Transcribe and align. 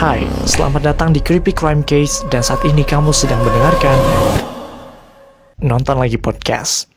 Hai, 0.00 0.24
selamat 0.48 0.80
datang 0.80 1.12
di 1.12 1.20
Creepy 1.20 1.52
Crime 1.52 1.84
Case 1.84 2.24
dan 2.32 2.40
saat 2.40 2.64
ini 2.64 2.80
kamu 2.80 3.12
sedang 3.12 3.36
mendengarkan 3.44 4.00
Nonton 5.60 6.00
Lagi 6.00 6.16
Podcast. 6.16 6.89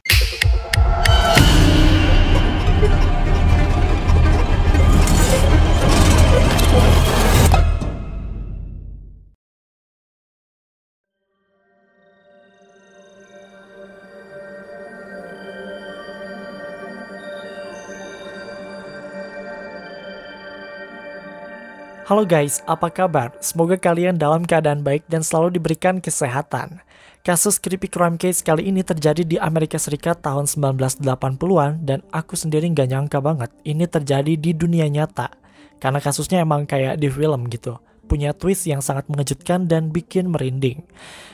Halo 22.14 22.30
guys, 22.30 22.62
apa 22.70 22.94
kabar? 22.94 23.34
Semoga 23.42 23.74
kalian 23.74 24.22
dalam 24.22 24.46
keadaan 24.46 24.86
baik 24.86 25.02
dan 25.10 25.26
selalu 25.26 25.58
diberikan 25.58 25.98
kesehatan. 25.98 26.78
Kasus 27.26 27.58
creepy 27.58 27.90
crime 27.90 28.22
case 28.22 28.46
kali 28.46 28.70
ini 28.70 28.86
terjadi 28.86 29.26
di 29.26 29.42
Amerika 29.42 29.82
Serikat 29.82 30.22
tahun 30.22 30.46
1980-an 30.46 31.82
dan 31.82 32.06
aku 32.14 32.38
sendiri 32.38 32.70
nggak 32.70 32.86
nyangka 32.86 33.18
banget 33.18 33.50
ini 33.66 33.90
terjadi 33.90 34.30
di 34.38 34.54
dunia 34.54 34.86
nyata. 34.94 35.34
Karena 35.82 35.98
kasusnya 35.98 36.46
emang 36.46 36.70
kayak 36.70 37.02
di 37.02 37.10
film 37.10 37.50
gitu 37.50 37.82
punya 38.14 38.30
twist 38.38 38.70
yang 38.70 38.86
sangat 38.86 39.10
mengejutkan 39.10 39.66
dan 39.66 39.90
bikin 39.90 40.30
merinding. 40.30 40.86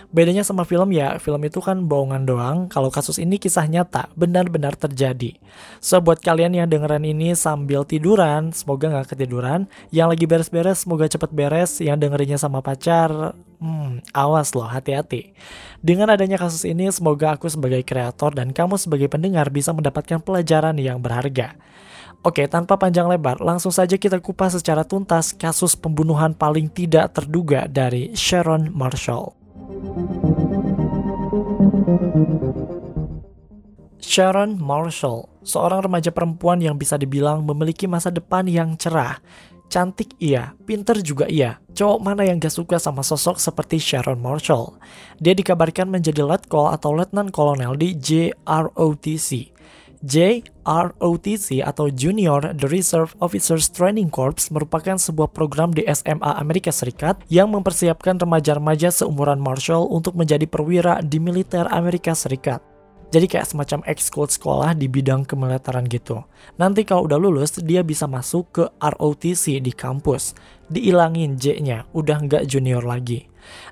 Bedanya 0.10 0.42
sama 0.42 0.66
film 0.66 0.90
ya, 0.90 1.22
film 1.22 1.38
itu 1.46 1.62
kan 1.62 1.86
bohongan 1.86 2.26
doang, 2.26 2.58
kalau 2.66 2.90
kasus 2.90 3.22
ini 3.22 3.38
kisah 3.38 3.70
nyata, 3.70 4.10
benar-benar 4.18 4.74
terjadi. 4.74 5.38
So, 5.78 6.02
buat 6.02 6.18
kalian 6.18 6.58
yang 6.58 6.66
dengeran 6.66 7.06
ini 7.06 7.38
sambil 7.38 7.86
tiduran, 7.86 8.50
semoga 8.50 8.90
nggak 8.90 9.14
ketiduran. 9.14 9.70
Yang 9.94 10.08
lagi 10.10 10.26
beres-beres, 10.26 10.82
semoga 10.82 11.06
cepet 11.06 11.30
beres. 11.30 11.78
Yang 11.78 12.10
dengerinnya 12.10 12.42
sama 12.42 12.66
pacar, 12.66 13.38
hmm, 13.62 14.02
awas 14.10 14.58
loh, 14.58 14.66
hati-hati. 14.66 15.30
Dengan 15.78 16.10
adanya 16.10 16.42
kasus 16.42 16.66
ini, 16.66 16.90
semoga 16.90 17.38
aku 17.38 17.46
sebagai 17.46 17.86
kreator 17.86 18.34
dan 18.34 18.50
kamu 18.50 18.82
sebagai 18.82 19.14
pendengar 19.14 19.54
bisa 19.54 19.78
mendapatkan 19.78 20.26
pelajaran 20.26 20.74
yang 20.82 20.98
berharga. 20.98 21.54
Oke, 22.20 22.52
tanpa 22.52 22.76
panjang 22.76 23.08
lebar, 23.08 23.40
langsung 23.40 23.72
saja 23.72 23.96
kita 23.96 24.20
kupas 24.20 24.52
secara 24.52 24.84
tuntas 24.84 25.32
kasus 25.32 25.72
pembunuhan 25.72 26.36
paling 26.36 26.68
tidak 26.68 27.16
terduga 27.16 27.64
dari 27.64 28.12
Sharon 28.12 28.76
Marshall. 28.76 29.32
Sharon 34.04 34.60
Marshall, 34.60 35.32
seorang 35.48 35.88
remaja 35.88 36.12
perempuan 36.12 36.60
yang 36.60 36.76
bisa 36.76 37.00
dibilang 37.00 37.40
memiliki 37.48 37.88
masa 37.88 38.12
depan 38.12 38.44
yang 38.52 38.76
cerah. 38.76 39.24
Cantik 39.72 40.18
iya, 40.20 40.60
pinter 40.68 41.00
juga 41.00 41.24
iya. 41.32 41.64
Cowok 41.72 42.00
mana 42.04 42.28
yang 42.28 42.42
gak 42.42 42.52
suka 42.52 42.84
sama 42.84 43.00
sosok 43.00 43.40
seperti 43.40 43.80
Sharon 43.80 44.20
Marshall? 44.20 44.76
Dia 45.24 45.32
dikabarkan 45.32 45.88
menjadi 45.88 46.28
letkol 46.28 46.68
atau 46.68 46.92
letnan 46.92 47.32
kolonel 47.32 47.80
di 47.80 47.96
JROTC, 47.96 49.56
JROTC 50.00 51.60
atau 51.60 51.92
Junior 51.92 52.56
The 52.56 52.72
Reserve 52.72 53.12
Officers 53.20 53.68
Training 53.68 54.08
Corps 54.08 54.48
merupakan 54.48 54.96
sebuah 54.96 55.36
program 55.36 55.76
di 55.76 55.84
SMA 55.92 56.40
Amerika 56.40 56.72
Serikat 56.72 57.20
yang 57.28 57.52
mempersiapkan 57.52 58.16
remaja-remaja 58.16 58.96
seumuran 58.96 59.44
Marshall 59.44 59.92
untuk 59.92 60.16
menjadi 60.16 60.48
perwira 60.48 61.04
di 61.04 61.20
militer 61.20 61.68
Amerika 61.68 62.16
Serikat. 62.16 62.64
Jadi 63.10 63.26
kayak 63.26 63.50
semacam 63.50 63.82
ekskul 63.90 64.30
sekolah 64.30 64.78
di 64.78 64.86
bidang 64.86 65.26
kemiliteran 65.26 65.90
gitu. 65.90 66.22
Nanti 66.62 66.86
kalau 66.86 67.10
udah 67.10 67.18
lulus, 67.18 67.58
dia 67.58 67.82
bisa 67.82 68.06
masuk 68.06 68.54
ke 68.54 68.64
ROTC 68.78 69.60
di 69.60 69.74
kampus. 69.74 70.38
Diilangin 70.70 71.36
J-nya, 71.36 71.90
udah 71.92 72.22
nggak 72.22 72.46
junior 72.46 72.86
lagi. 72.86 73.26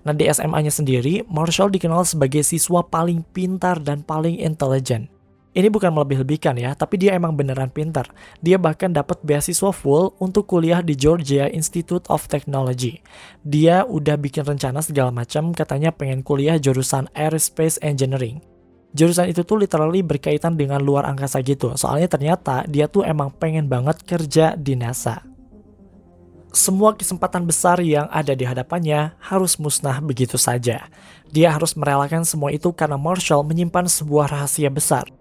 Nah 0.03 0.17
di 0.17 0.25
SMA-nya 0.25 0.73
sendiri, 0.73 1.21
Marshall 1.29 1.69
dikenal 1.69 2.01
sebagai 2.03 2.41
siswa 2.41 2.81
paling 2.81 3.21
pintar 3.29 3.77
dan 3.77 4.01
paling 4.01 4.41
intelijen. 4.41 5.16
Ini 5.57 5.73
bukan 5.73 5.89
melebih-lebihkan 5.89 6.53
ya, 6.61 6.77
tapi 6.77 7.01
dia 7.01 7.17
emang 7.17 7.33
beneran 7.33 7.73
pintar. 7.73 8.13
Dia 8.45 8.61
bahkan 8.61 8.93
dapat 8.93 9.17
beasiswa 9.25 9.73
full 9.73 10.13
untuk 10.21 10.45
kuliah 10.45 10.85
di 10.85 10.93
Georgia 10.93 11.49
Institute 11.49 12.05
of 12.13 12.29
Technology. 12.29 13.01
Dia 13.41 13.81
udah 13.81 14.21
bikin 14.21 14.45
rencana 14.45 14.85
segala 14.85 15.09
macam, 15.09 15.49
katanya 15.57 15.89
pengen 15.89 16.21
kuliah 16.21 16.61
jurusan 16.61 17.09
Aerospace 17.17 17.81
Engineering. 17.81 18.37
Jurusan 18.93 19.33
itu 19.33 19.41
tuh 19.41 19.57
literally 19.57 20.05
berkaitan 20.05 20.53
dengan 20.53 20.77
luar 20.77 21.09
angkasa 21.09 21.41
gitu. 21.41 21.73
Soalnya 21.73 22.05
ternyata 22.05 22.61
dia 22.69 22.85
tuh 22.85 23.01
emang 23.01 23.33
pengen 23.33 23.65
banget 23.65 24.05
kerja 24.05 24.53
di 24.53 24.77
NASA. 24.77 25.25
Semua 26.53 26.93
kesempatan 26.93 27.49
besar 27.49 27.81
yang 27.81 28.05
ada 28.13 28.37
di 28.37 28.45
hadapannya 28.45 29.17
harus 29.25 29.57
musnah 29.57 30.05
begitu 30.05 30.37
saja. 30.37 30.85
Dia 31.33 31.49
harus 31.49 31.73
merelakan 31.73 32.29
semua 32.29 32.53
itu 32.53 32.69
karena 32.77 32.95
Marshall 32.95 33.41
menyimpan 33.41 33.89
sebuah 33.89 34.37
rahasia 34.37 34.69
besar 34.69 35.16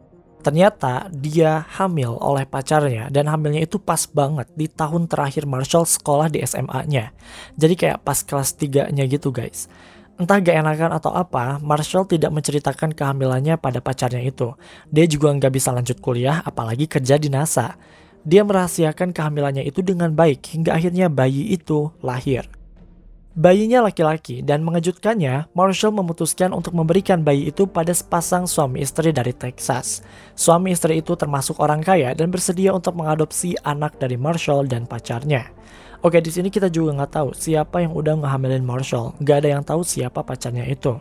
Ternyata 0.46 1.10
dia 1.10 1.66
hamil 1.74 2.14
oleh 2.22 2.46
pacarnya 2.46 3.10
dan 3.10 3.26
hamilnya 3.26 3.66
itu 3.66 3.82
pas 3.82 4.06
banget 4.06 4.46
di 4.54 4.70
tahun 4.70 5.10
terakhir 5.10 5.42
Marshall 5.42 5.90
sekolah 5.90 6.30
di 6.30 6.38
SMA-nya. 6.46 7.10
Jadi 7.58 7.74
kayak 7.74 8.06
pas 8.06 8.22
kelas 8.22 8.54
3-nya 8.54 9.10
gitu 9.10 9.34
guys. 9.34 9.66
Entah 10.14 10.38
gak 10.38 10.54
enakan 10.54 10.94
atau 11.02 11.10
apa, 11.10 11.58
Marshall 11.58 12.06
tidak 12.06 12.30
menceritakan 12.30 12.94
kehamilannya 12.94 13.58
pada 13.58 13.82
pacarnya 13.82 14.22
itu. 14.22 14.54
Dia 14.86 15.10
juga 15.10 15.34
nggak 15.34 15.50
bisa 15.50 15.74
lanjut 15.74 15.98
kuliah, 15.98 16.46
apalagi 16.46 16.86
kerja 16.86 17.18
di 17.18 17.26
NASA. 17.26 17.74
Dia 18.22 18.46
merahasiakan 18.46 19.10
kehamilannya 19.10 19.66
itu 19.66 19.82
dengan 19.82 20.14
baik 20.14 20.46
hingga 20.46 20.78
akhirnya 20.78 21.10
bayi 21.10 21.58
itu 21.58 21.90
lahir. 22.06 22.46
Bayinya 23.36 23.84
laki-laki 23.84 24.41
dan 24.41 24.64
mengejutkannya, 24.64 25.52
Marshall 25.52 25.92
memutuskan 25.92 26.56
untuk 26.56 26.72
memberikan 26.72 27.20
bayi 27.20 27.52
itu 27.52 27.69
pada 27.69 27.92
sepasang 27.92 28.48
suami 28.48 28.80
istri 28.80 29.12
dari 29.12 29.36
Texas. 29.36 30.00
Suami 30.32 30.72
istri 30.72 31.04
itu 31.04 31.12
termasuk 31.20 31.60
orang 31.60 31.84
kaya 31.84 32.16
dan 32.16 32.32
bersedia 32.32 32.72
untuk 32.72 32.96
mengadopsi 32.96 33.52
anak 33.60 34.00
dari 34.00 34.16
Marshall 34.16 34.64
dan 34.64 34.88
pacarnya. 34.88 35.52
Oke, 36.00 36.25
di 36.25 36.32
sini 36.32 36.48
kita 36.48 36.72
juga 36.72 36.96
nggak 36.96 37.12
tahu 37.12 37.28
siapa 37.36 37.84
yang 37.84 37.92
udah 37.92 38.25
ngehamilin 38.25 38.64
Marshall. 38.64 39.12
Nggak 39.20 39.36
ada 39.44 39.48
yang 39.52 39.62
tahu 39.69 39.84
siapa 39.84 40.25
pacarnya 40.25 40.64
itu. 40.64 40.96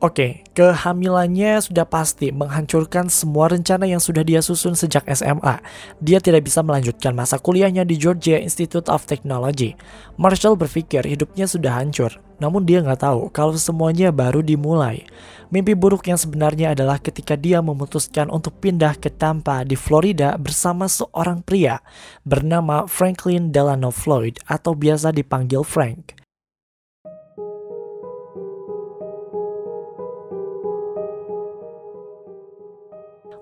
Oke, 0.00 0.48
kehamilannya 0.56 1.60
sudah 1.60 1.84
pasti 1.84 2.32
menghancurkan 2.32 3.12
semua 3.12 3.52
rencana 3.52 3.84
yang 3.84 4.00
sudah 4.00 4.24
dia 4.24 4.40
susun 4.40 4.72
sejak 4.72 5.04
SMA. 5.12 5.60
Dia 6.00 6.24
tidak 6.24 6.48
bisa 6.48 6.64
melanjutkan 6.64 7.12
masa 7.12 7.36
kuliahnya 7.36 7.84
di 7.84 8.00
Georgia 8.00 8.40
Institute 8.40 8.88
of 8.88 9.04
Technology. 9.04 9.76
Marshall 10.16 10.56
berpikir 10.56 11.04
hidupnya 11.04 11.44
sudah 11.44 11.76
hancur, 11.76 12.16
namun 12.40 12.64
dia 12.64 12.80
nggak 12.80 13.04
tahu 13.04 13.28
kalau 13.28 13.52
semuanya 13.60 14.08
baru 14.08 14.40
dimulai. 14.40 15.04
Mimpi 15.52 15.76
buruk 15.76 16.08
yang 16.08 16.16
sebenarnya 16.16 16.72
adalah 16.72 16.96
ketika 16.96 17.36
dia 17.36 17.60
memutuskan 17.60 18.32
untuk 18.32 18.56
pindah 18.56 18.96
ke 18.96 19.12
Tampa 19.12 19.68
di 19.68 19.76
Florida 19.76 20.40
bersama 20.40 20.88
seorang 20.88 21.44
pria 21.44 21.76
bernama 22.24 22.88
Franklin 22.88 23.52
Delano 23.52 23.92
Floyd 23.92 24.40
atau 24.48 24.72
biasa 24.72 25.12
dipanggil 25.12 25.60
Frank. 25.60 26.19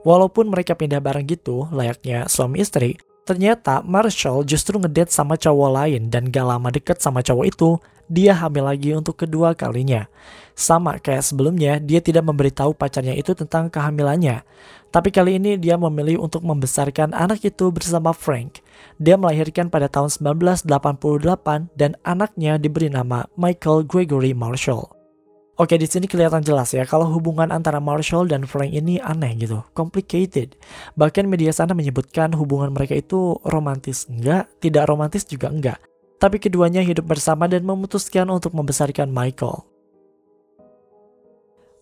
Walaupun 0.06 0.50
mereka 0.50 0.78
pindah 0.78 1.02
bareng 1.02 1.26
gitu, 1.26 1.66
layaknya 1.74 2.30
suami 2.30 2.62
istri, 2.62 2.98
ternyata 3.26 3.82
Marshall 3.82 4.46
justru 4.46 4.78
ngedate 4.78 5.10
sama 5.10 5.34
cowok 5.34 5.70
lain 5.74 6.08
dan 6.08 6.30
gak 6.30 6.46
lama 6.46 6.68
deket 6.70 7.02
sama 7.02 7.20
cowok 7.20 7.46
itu, 7.50 7.70
dia 8.08 8.32
hamil 8.32 8.64
lagi 8.64 8.96
untuk 8.96 9.20
kedua 9.20 9.52
kalinya. 9.52 10.08
Sama 10.56 10.96
kayak 10.98 11.22
sebelumnya, 11.22 11.76
dia 11.78 12.00
tidak 12.00 12.24
memberitahu 12.24 12.74
pacarnya 12.74 13.14
itu 13.14 13.36
tentang 13.36 13.68
kehamilannya. 13.68 14.42
Tapi 14.88 15.12
kali 15.12 15.36
ini 15.36 15.60
dia 15.60 15.76
memilih 15.76 16.24
untuk 16.24 16.40
membesarkan 16.42 17.12
anak 17.12 17.44
itu 17.44 17.68
bersama 17.68 18.16
Frank. 18.16 18.64
Dia 18.96 19.20
melahirkan 19.20 19.68
pada 19.68 19.86
tahun 19.86 20.08
1988 20.08 21.76
dan 21.76 21.94
anaknya 22.02 22.56
diberi 22.56 22.88
nama 22.88 23.28
Michael 23.36 23.84
Gregory 23.84 24.32
Marshall. 24.32 24.97
Oke, 25.58 25.74
di 25.74 25.90
sini 25.90 26.06
kelihatan 26.06 26.38
jelas 26.46 26.70
ya 26.70 26.86
kalau 26.86 27.10
hubungan 27.10 27.50
antara 27.50 27.82
Marshall 27.82 28.30
dan 28.30 28.46
Frank 28.46 28.70
ini 28.70 29.02
aneh 29.02 29.34
gitu, 29.42 29.58
complicated. 29.74 30.54
Bahkan 30.94 31.26
media 31.26 31.50
sana 31.50 31.74
menyebutkan 31.74 32.30
hubungan 32.38 32.70
mereka 32.70 32.94
itu 32.94 33.42
romantis 33.42 34.06
enggak, 34.06 34.46
tidak 34.62 34.86
romantis 34.86 35.26
juga 35.26 35.50
enggak. 35.50 35.82
Tapi 36.22 36.38
keduanya 36.38 36.78
hidup 36.78 37.10
bersama 37.10 37.50
dan 37.50 37.66
memutuskan 37.66 38.30
untuk 38.30 38.54
membesarkan 38.54 39.10
Michael. 39.10 39.66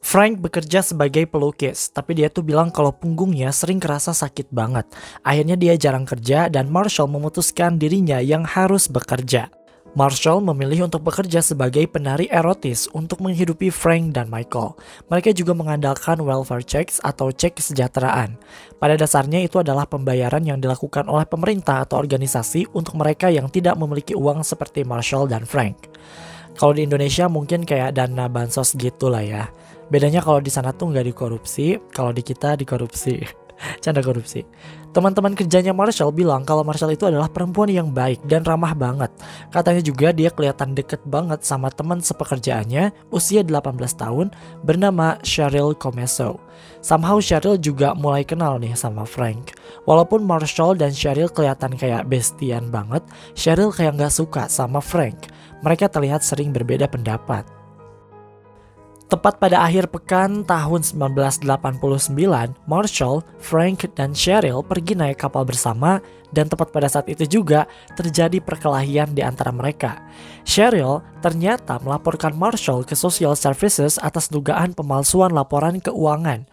Frank 0.00 0.40
bekerja 0.40 0.80
sebagai 0.80 1.28
pelukis, 1.28 1.92
tapi 1.92 2.16
dia 2.16 2.32
tuh 2.32 2.48
bilang 2.48 2.72
kalau 2.72 2.96
punggungnya 2.96 3.52
sering 3.52 3.76
kerasa 3.76 4.16
sakit 4.16 4.56
banget. 4.56 4.88
Akhirnya 5.20 5.58
dia 5.60 5.76
jarang 5.76 6.08
kerja 6.08 6.48
dan 6.48 6.72
Marshall 6.72 7.12
memutuskan 7.12 7.76
dirinya 7.76 8.24
yang 8.24 8.48
harus 8.48 8.88
bekerja. 8.88 9.52
Marshall 9.96 10.44
memilih 10.44 10.84
untuk 10.84 11.08
bekerja 11.08 11.40
sebagai 11.40 11.88
penari 11.88 12.28
erotis 12.28 12.84
untuk 12.92 13.24
menghidupi 13.24 13.72
Frank 13.72 14.12
dan 14.12 14.28
Michael. 14.28 14.76
Mereka 15.08 15.32
juga 15.32 15.56
mengandalkan 15.56 16.20
welfare 16.20 16.60
checks 16.60 17.00
atau 17.00 17.32
cek 17.32 17.56
kesejahteraan. 17.56 18.36
Pada 18.76 18.92
dasarnya 19.00 19.40
itu 19.40 19.56
adalah 19.56 19.88
pembayaran 19.88 20.44
yang 20.44 20.60
dilakukan 20.60 21.08
oleh 21.08 21.24
pemerintah 21.24 21.80
atau 21.88 21.96
organisasi 21.96 22.68
untuk 22.76 22.92
mereka 23.00 23.32
yang 23.32 23.48
tidak 23.48 23.80
memiliki 23.80 24.12
uang 24.12 24.44
seperti 24.44 24.84
Marshall 24.84 25.32
dan 25.32 25.48
Frank. 25.48 25.88
Kalau 26.60 26.76
di 26.76 26.84
Indonesia 26.84 27.24
mungkin 27.32 27.64
kayak 27.64 27.96
dana 27.96 28.28
bansos 28.28 28.76
gitu 28.76 29.08
lah 29.08 29.24
ya. 29.24 29.48
Bedanya 29.88 30.20
kalau 30.20 30.44
di 30.44 30.52
sana 30.52 30.76
tuh 30.76 30.92
nggak 30.92 31.08
dikorupsi, 31.08 31.80
kalau 31.96 32.12
di 32.12 32.20
kita 32.20 32.52
dikorupsi. 32.60 33.45
Canda 33.84 34.04
korupsi. 34.04 34.44
Teman-teman 34.96 35.36
kerjanya 35.36 35.76
Marshall 35.76 36.08
bilang 36.08 36.40
kalau 36.48 36.64
Marshall 36.64 36.96
itu 36.96 37.04
adalah 37.04 37.28
perempuan 37.28 37.68
yang 37.68 37.92
baik 37.92 38.24
dan 38.24 38.40
ramah 38.48 38.72
banget. 38.72 39.12
Katanya 39.52 39.84
juga 39.84 40.08
dia 40.08 40.32
kelihatan 40.32 40.72
deket 40.72 41.04
banget 41.04 41.44
sama 41.44 41.68
teman 41.68 42.00
sepekerjaannya 42.00 43.12
usia 43.12 43.44
18 43.44 43.76
tahun 43.76 44.32
bernama 44.64 45.20
Cheryl 45.20 45.76
Comeso. 45.76 46.40
Somehow 46.80 47.20
Cheryl 47.20 47.60
juga 47.60 47.92
mulai 47.92 48.24
kenal 48.24 48.56
nih 48.56 48.72
sama 48.72 49.04
Frank. 49.04 49.52
Walaupun 49.84 50.24
Marshall 50.24 50.80
dan 50.80 50.96
Cheryl 50.96 51.28
kelihatan 51.28 51.76
kayak 51.76 52.08
bestian 52.08 52.72
banget, 52.72 53.04
Cheryl 53.36 53.68
kayak 53.76 54.00
nggak 54.00 54.16
suka 54.16 54.48
sama 54.48 54.80
Frank. 54.80 55.28
Mereka 55.60 55.92
terlihat 55.92 56.24
sering 56.24 56.56
berbeda 56.56 56.88
pendapat. 56.88 57.55
Tepat 59.06 59.38
pada 59.38 59.62
akhir 59.62 59.86
pekan 59.94 60.42
tahun 60.42 60.82
1989, 60.82 61.46
Marshall, 62.66 63.22
Frank, 63.38 63.86
dan 63.94 64.10
Cheryl 64.10 64.66
pergi 64.66 64.98
naik 64.98 65.22
kapal 65.22 65.46
bersama 65.46 66.02
dan 66.30 66.50
tepat 66.50 66.70
pada 66.70 66.88
saat 66.90 67.06
itu 67.10 67.40
juga 67.40 67.66
terjadi 67.94 68.38
perkelahian 68.42 69.12
di 69.12 69.22
antara 69.22 69.50
mereka. 69.50 70.02
Cheryl 70.46 71.02
ternyata 71.18 71.82
melaporkan 71.82 72.30
Marshall 72.38 72.86
ke 72.86 72.94
Social 72.94 73.34
Services 73.34 73.98
atas 73.98 74.30
dugaan 74.30 74.78
pemalsuan 74.78 75.34
laporan 75.34 75.82
keuangan. 75.82 76.46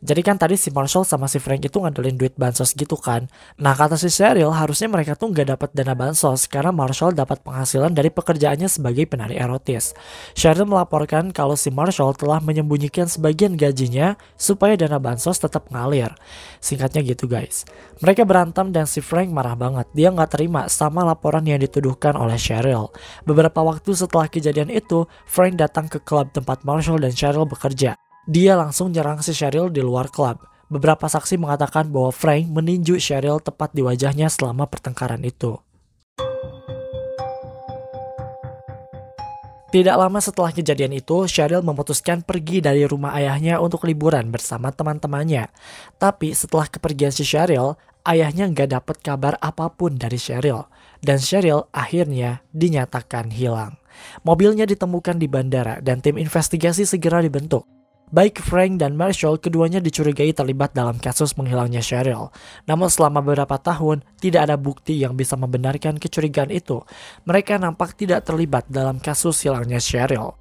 Jadi 0.00 0.20
kan 0.24 0.40
tadi 0.40 0.56
si 0.56 0.72
Marshall 0.72 1.04
sama 1.04 1.28
si 1.28 1.36
Frank 1.36 1.60
itu 1.60 1.76
ngandelin 1.76 2.16
duit 2.16 2.32
bansos 2.38 2.72
gitu 2.72 2.96
kan. 2.96 3.28
Nah 3.60 3.76
kata 3.76 4.00
si 4.00 4.08
Cheryl 4.08 4.48
harusnya 4.48 4.88
mereka 4.88 5.12
tuh 5.12 5.28
nggak 5.34 5.58
dapat 5.58 5.70
dana 5.76 5.92
bansos 5.92 6.48
karena 6.48 6.72
Marshall 6.72 7.12
dapat 7.12 7.44
penghasilan 7.44 7.92
dari 7.92 8.08
pekerjaannya 8.08 8.70
sebagai 8.70 9.04
penari 9.04 9.36
erotis. 9.36 9.92
Cheryl 10.32 10.64
melaporkan 10.64 11.34
kalau 11.36 11.52
si 11.52 11.68
Marshall 11.68 12.16
telah 12.16 12.40
menyembunyikan 12.40 13.12
sebagian 13.12 13.60
gajinya 13.60 14.16
supaya 14.40 14.72
dana 14.78 14.96
bansos 14.96 15.36
tetap 15.36 15.68
ngalir. 15.68 16.16
Singkatnya 16.64 17.04
gitu 17.04 17.28
guys. 17.28 17.68
Mereka 18.00 18.24
berantem 18.24 18.72
dan 18.72 18.88
si 18.88 19.04
Frank 19.04 19.19
marah 19.28 19.52
banget. 19.52 19.84
Dia 19.92 20.08
nggak 20.08 20.40
terima 20.40 20.64
sama 20.72 21.04
laporan 21.04 21.44
yang 21.44 21.60
dituduhkan 21.60 22.16
oleh 22.16 22.40
Cheryl. 22.40 22.88
Beberapa 23.28 23.60
waktu 23.60 23.92
setelah 23.92 24.32
kejadian 24.32 24.72
itu, 24.72 25.04
Frank 25.28 25.60
datang 25.60 25.92
ke 25.92 26.00
klub 26.00 26.32
tempat 26.32 26.64
Marshall 26.64 27.04
dan 27.04 27.12
Cheryl 27.12 27.44
bekerja. 27.44 28.00
Dia 28.24 28.56
langsung 28.56 28.88
nyerang 28.88 29.20
si 29.20 29.36
Cheryl 29.36 29.68
di 29.68 29.84
luar 29.84 30.08
klub. 30.08 30.40
Beberapa 30.72 31.04
saksi 31.04 31.36
mengatakan 31.36 31.92
bahwa 31.92 32.08
Frank 32.08 32.48
meninju 32.48 32.96
Cheryl 32.96 33.44
tepat 33.44 33.76
di 33.76 33.84
wajahnya 33.84 34.32
selama 34.32 34.64
pertengkaran 34.64 35.20
itu. 35.20 35.60
Tidak 39.70 39.94
lama 39.94 40.18
setelah 40.18 40.50
kejadian 40.50 40.98
itu, 40.98 41.30
Cheryl 41.30 41.62
memutuskan 41.62 42.26
pergi 42.26 42.58
dari 42.58 42.82
rumah 42.90 43.14
ayahnya 43.14 43.62
untuk 43.62 43.86
liburan 43.86 44.26
bersama 44.34 44.74
teman-temannya. 44.74 45.46
Tapi 45.94 46.34
setelah 46.34 46.66
kepergian 46.66 47.14
si 47.14 47.22
Cheryl, 47.22 47.78
ayahnya 48.06 48.48
nggak 48.50 48.70
dapat 48.76 48.96
kabar 49.04 49.34
apa 49.40 49.70
pun 49.72 49.96
dari 49.96 50.16
Cheryl. 50.16 50.66
Dan 51.00 51.20
Cheryl 51.20 51.68
akhirnya 51.72 52.44
dinyatakan 52.52 53.32
hilang. 53.32 53.80
Mobilnya 54.24 54.64
ditemukan 54.68 55.16
di 55.16 55.26
bandara 55.28 55.80
dan 55.80 56.00
tim 56.04 56.16
investigasi 56.16 56.84
segera 56.84 57.20
dibentuk. 57.24 57.64
Baik 58.10 58.42
Frank 58.42 58.82
dan 58.82 58.98
Marshall 58.98 59.38
keduanya 59.38 59.78
dicurigai 59.78 60.34
terlibat 60.34 60.74
dalam 60.74 60.98
kasus 60.98 61.38
menghilangnya 61.38 61.78
Cheryl. 61.78 62.34
Namun 62.66 62.90
selama 62.90 63.22
beberapa 63.22 63.54
tahun, 63.54 64.02
tidak 64.18 64.50
ada 64.50 64.58
bukti 64.58 64.98
yang 64.98 65.14
bisa 65.14 65.38
membenarkan 65.38 65.94
kecurigaan 65.94 66.50
itu. 66.50 66.82
Mereka 67.22 67.62
nampak 67.62 67.94
tidak 67.94 68.26
terlibat 68.26 68.66
dalam 68.66 68.98
kasus 68.98 69.38
hilangnya 69.46 69.78
Cheryl. 69.78 70.39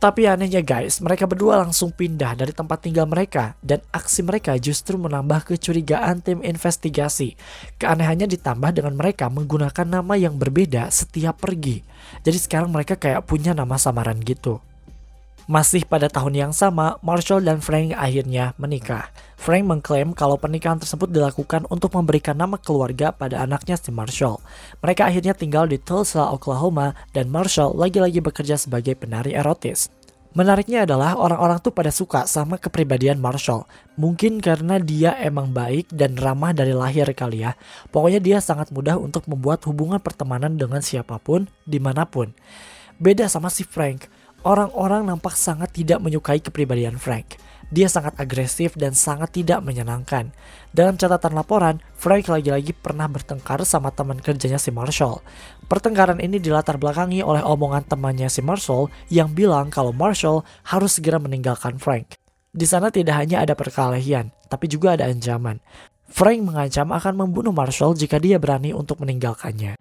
Tapi 0.00 0.24
anehnya 0.24 0.64
guys, 0.64 1.04
mereka 1.04 1.28
berdua 1.28 1.60
langsung 1.60 1.92
pindah 1.92 2.32
dari 2.32 2.56
tempat 2.56 2.88
tinggal 2.88 3.04
mereka 3.04 3.52
dan 3.60 3.84
aksi 3.92 4.24
mereka 4.24 4.56
justru 4.56 4.96
menambah 4.96 5.44
kecurigaan 5.44 6.24
tim 6.24 6.40
investigasi. 6.40 7.36
Keanehannya 7.76 8.24
ditambah 8.24 8.72
dengan 8.72 8.96
mereka 8.96 9.28
menggunakan 9.28 9.84
nama 9.84 10.16
yang 10.16 10.40
berbeda 10.40 10.88
setiap 10.88 11.44
pergi. 11.44 11.84
Jadi 12.24 12.38
sekarang 12.40 12.72
mereka 12.72 12.96
kayak 12.96 13.28
punya 13.28 13.52
nama 13.52 13.76
samaran 13.76 14.16
gitu. 14.24 14.64
Masih 15.50 15.82
pada 15.82 16.06
tahun 16.06 16.38
yang 16.38 16.52
sama, 16.54 17.02
Marshall 17.02 17.42
dan 17.42 17.58
Frank 17.58 17.90
akhirnya 17.98 18.54
menikah. 18.54 19.10
Frank 19.34 19.66
mengklaim 19.66 20.14
kalau 20.14 20.38
pernikahan 20.38 20.78
tersebut 20.78 21.10
dilakukan 21.10 21.66
untuk 21.66 21.90
memberikan 21.98 22.38
nama 22.38 22.54
keluarga 22.54 23.10
pada 23.10 23.42
anaknya 23.42 23.74
si 23.74 23.90
Marshall. 23.90 24.38
Mereka 24.78 25.10
akhirnya 25.10 25.34
tinggal 25.34 25.66
di 25.66 25.74
Tulsa, 25.82 26.30
Oklahoma, 26.30 26.94
dan 27.10 27.34
Marshall 27.34 27.74
lagi-lagi 27.74 28.22
bekerja 28.22 28.54
sebagai 28.62 28.94
penari 28.94 29.34
erotis. 29.34 29.90
Menariknya 30.38 30.86
adalah 30.86 31.18
orang-orang 31.18 31.58
tuh 31.58 31.74
pada 31.74 31.90
suka 31.90 32.30
sama 32.30 32.54
kepribadian 32.54 33.18
Marshall. 33.18 33.66
Mungkin 33.98 34.38
karena 34.38 34.78
dia 34.78 35.18
emang 35.18 35.50
baik 35.50 35.90
dan 35.90 36.14
ramah 36.14 36.54
dari 36.54 36.78
lahir 36.78 37.10
kali 37.10 37.42
ya. 37.42 37.58
Pokoknya 37.90 38.22
dia 38.22 38.38
sangat 38.38 38.70
mudah 38.70 39.02
untuk 39.02 39.26
membuat 39.26 39.66
hubungan 39.66 39.98
pertemanan 39.98 40.54
dengan 40.54 40.78
siapa 40.78 41.18
pun, 41.18 41.50
di 41.66 41.82
mana 41.82 42.06
pun. 42.06 42.30
Beda 43.02 43.26
sama 43.26 43.50
si 43.50 43.66
Frank 43.66 44.19
Orang-orang 44.40 45.04
nampak 45.04 45.36
sangat 45.36 45.68
tidak 45.76 46.00
menyukai 46.00 46.40
kepribadian 46.40 46.96
Frank. 46.96 47.36
Dia 47.68 47.92
sangat 47.92 48.16
agresif 48.16 48.72
dan 48.72 48.96
sangat 48.96 49.36
tidak 49.36 49.60
menyenangkan. 49.60 50.32
Dalam 50.72 50.96
catatan 50.96 51.36
laporan, 51.36 51.84
Frank 51.92 52.24
lagi-lagi 52.24 52.72
pernah 52.72 53.04
bertengkar 53.04 53.60
sama 53.68 53.92
teman 53.92 54.16
kerjanya 54.16 54.56
si 54.56 54.72
Marshall. 54.72 55.20
Pertengkaran 55.68 56.24
ini 56.24 56.40
dilatar 56.40 56.80
belakangi 56.80 57.20
oleh 57.20 57.44
omongan 57.44 57.84
temannya 57.84 58.32
si 58.32 58.40
Marshall 58.40 58.88
yang 59.12 59.28
bilang 59.36 59.68
kalau 59.68 59.92
Marshall 59.92 60.40
harus 60.64 60.96
segera 60.96 61.20
meninggalkan 61.20 61.76
Frank. 61.76 62.16
Di 62.48 62.64
sana 62.64 62.88
tidak 62.88 63.20
hanya 63.20 63.44
ada 63.44 63.52
perkelahian, 63.52 64.32
tapi 64.48 64.72
juga 64.72 64.96
ada 64.96 65.04
ancaman. 65.04 65.60
Frank 66.08 66.40
mengancam 66.42 66.90
akan 66.96 67.14
membunuh 67.28 67.52
Marshall 67.52 67.92
jika 67.92 68.16
dia 68.16 68.40
berani 68.40 68.72
untuk 68.72 69.04
meninggalkannya. 69.04 69.76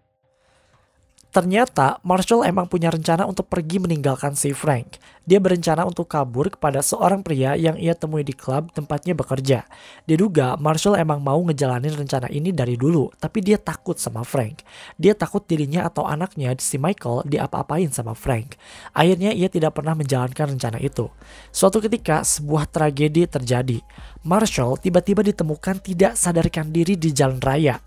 Ternyata 1.29 2.01
Marshall 2.01 2.41
emang 2.41 2.65
punya 2.65 2.89
rencana 2.89 3.29
untuk 3.29 3.45
pergi 3.45 3.77
meninggalkan 3.77 4.33
si 4.33 4.49
Frank. 4.49 4.97
Dia 5.29 5.37
berencana 5.37 5.85
untuk 5.85 6.09
kabur 6.09 6.49
kepada 6.49 6.81
seorang 6.81 7.21
pria 7.21 7.53
yang 7.53 7.77
ia 7.77 7.93
temui 7.93 8.25
di 8.25 8.33
klub 8.33 8.73
tempatnya 8.73 9.13
bekerja. 9.13 9.61
Diduga 10.09 10.57
Marshall 10.57 10.97
emang 10.97 11.21
mau 11.21 11.37
ngejalanin 11.45 11.93
rencana 11.93 12.25
ini 12.33 12.49
dari 12.49 12.73
dulu, 12.73 13.13
tapi 13.21 13.45
dia 13.45 13.61
takut 13.61 13.93
sama 14.01 14.25
Frank. 14.25 14.65
Dia 14.97 15.13
takut 15.13 15.45
dirinya 15.45 15.85
atau 15.85 16.09
anaknya 16.09 16.57
si 16.57 16.81
Michael 16.81 17.29
diapa-apain 17.29 17.93
sama 17.93 18.17
Frank. 18.17 18.57
Akhirnya 18.89 19.29
ia 19.29 19.53
tidak 19.53 19.77
pernah 19.77 19.93
menjalankan 19.93 20.57
rencana 20.57 20.81
itu. 20.81 21.13
Suatu 21.53 21.77
ketika 21.77 22.25
sebuah 22.25 22.65
tragedi 22.65 23.29
terjadi. 23.29 23.85
Marshall 24.25 24.81
tiba-tiba 24.81 25.21
ditemukan 25.21 25.77
tidak 25.77 26.17
sadarkan 26.17 26.73
diri 26.73 26.97
di 26.97 27.13
jalan 27.13 27.37
raya. 27.37 27.77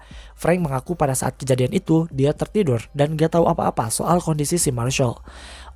Frank 0.42 0.58
mengaku 0.58 0.98
pada 0.98 1.14
saat 1.14 1.38
kejadian 1.38 1.70
itu 1.70 2.10
dia 2.10 2.34
tertidur 2.34 2.82
dan 2.90 3.14
gak 3.14 3.38
tahu 3.38 3.46
apa-apa 3.46 3.94
soal 3.94 4.18
kondisi 4.18 4.58
si 4.58 4.74
Marshall. 4.74 5.22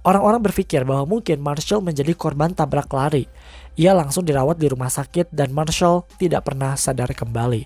Orang-orang 0.03 0.43
berpikir 0.43 0.83
bahwa 0.83 1.07
mungkin 1.07 1.39
Marshall 1.39 1.87
menjadi 1.87 2.11
korban 2.19 2.51
tabrak 2.51 2.91
lari. 2.91 3.31
Ia 3.79 3.95
langsung 3.95 4.27
dirawat 4.27 4.59
di 4.59 4.67
rumah 4.67 4.91
sakit 4.91 5.31
dan 5.31 5.55
Marshall 5.55 6.03
tidak 6.19 6.51
pernah 6.51 6.75
sadar 6.75 7.15
kembali. 7.15 7.63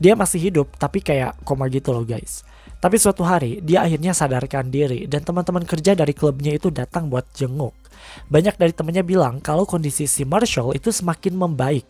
Dia 0.00 0.16
masih 0.16 0.40
hidup 0.48 0.72
tapi 0.80 1.04
kayak 1.04 1.36
koma 1.44 1.68
gitu 1.68 1.92
loh 1.92 2.08
guys. 2.08 2.48
Tapi 2.80 2.96
suatu 2.96 3.28
hari 3.28 3.60
dia 3.60 3.84
akhirnya 3.84 4.16
sadarkan 4.16 4.72
diri 4.72 5.04
dan 5.04 5.20
teman-teman 5.28 5.68
kerja 5.68 5.92
dari 5.92 6.16
klubnya 6.16 6.56
itu 6.56 6.72
datang 6.72 7.12
buat 7.12 7.28
jenguk. 7.36 7.76
Banyak 8.32 8.56
dari 8.56 8.72
temannya 8.72 9.04
bilang 9.04 9.44
kalau 9.44 9.68
kondisi 9.68 10.08
si 10.08 10.24
Marshall 10.24 10.72
itu 10.72 10.88
semakin 10.88 11.36
membaik. 11.36 11.84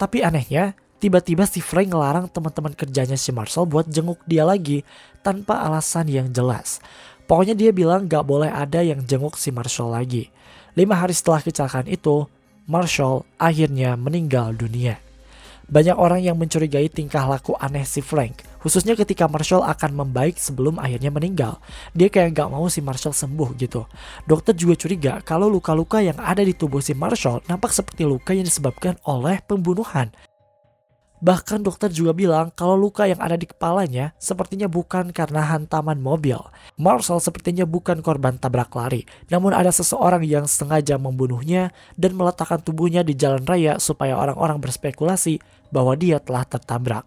Tapi 0.00 0.24
anehnya, 0.24 0.72
Tiba-tiba 1.00 1.48
si 1.48 1.64
Frank 1.64 1.88
ngelarang 1.88 2.28
teman-teman 2.28 2.76
kerjanya 2.76 3.16
si 3.16 3.32
Marshall 3.32 3.64
buat 3.64 3.88
jenguk 3.88 4.20
dia 4.28 4.44
lagi 4.44 4.84
tanpa 5.24 5.64
alasan 5.64 6.04
yang 6.12 6.28
jelas. 6.28 6.76
Pokoknya 7.24 7.56
dia 7.56 7.72
bilang 7.72 8.04
gak 8.04 8.20
boleh 8.28 8.52
ada 8.52 8.84
yang 8.84 9.00
jenguk 9.08 9.40
si 9.40 9.48
Marshall 9.48 9.96
lagi. 9.96 10.28
Lima 10.76 11.00
hari 11.00 11.16
setelah 11.16 11.40
kecelakaan 11.40 11.88
itu, 11.88 12.28
Marshall 12.68 13.24
akhirnya 13.40 13.96
meninggal 13.96 14.52
dunia. 14.52 15.00
Banyak 15.70 15.96
orang 15.96 16.20
yang 16.20 16.36
mencurigai 16.36 16.92
tingkah 16.92 17.24
laku 17.24 17.56
aneh 17.56 17.88
si 17.88 18.04
Frank, 18.04 18.44
khususnya 18.60 18.92
ketika 18.92 19.24
Marshall 19.24 19.64
akan 19.64 20.04
membaik 20.04 20.36
sebelum 20.36 20.76
akhirnya 20.76 21.08
meninggal. 21.08 21.64
Dia 21.96 22.12
kayak 22.12 22.36
gak 22.36 22.52
mau 22.52 22.68
si 22.68 22.84
Marshall 22.84 23.16
sembuh 23.16 23.56
gitu. 23.56 23.88
Dokter 24.28 24.52
juga 24.52 24.76
curiga 24.76 25.12
kalau 25.24 25.48
luka-luka 25.48 26.04
yang 26.04 26.20
ada 26.20 26.44
di 26.44 26.52
tubuh 26.52 26.84
si 26.84 26.92
Marshall 26.92 27.40
nampak 27.48 27.72
seperti 27.72 28.04
luka 28.04 28.36
yang 28.36 28.44
disebabkan 28.44 29.00
oleh 29.08 29.40
pembunuhan. 29.48 30.12
Bahkan 31.20 31.60
dokter 31.60 31.92
juga 31.92 32.16
bilang 32.16 32.48
kalau 32.56 32.80
luka 32.80 33.04
yang 33.04 33.20
ada 33.20 33.36
di 33.36 33.44
kepalanya 33.44 34.16
sepertinya 34.16 34.72
bukan 34.72 35.12
karena 35.12 35.44
hantaman 35.44 36.00
mobil. 36.00 36.40
Marshall 36.80 37.20
sepertinya 37.20 37.68
bukan 37.68 38.00
korban 38.00 38.40
tabrak 38.40 38.72
lari, 38.72 39.04
namun 39.28 39.52
ada 39.52 39.68
seseorang 39.68 40.24
yang 40.24 40.48
sengaja 40.48 40.96
membunuhnya 40.96 41.76
dan 42.00 42.16
meletakkan 42.16 42.64
tubuhnya 42.64 43.04
di 43.04 43.12
jalan 43.12 43.44
raya 43.44 43.76
supaya 43.76 44.16
orang-orang 44.16 44.64
berspekulasi 44.64 45.44
bahwa 45.68 45.92
dia 45.92 46.16
telah 46.24 46.48
tertabrak. 46.48 47.04